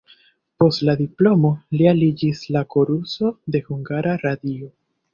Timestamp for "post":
0.63-0.81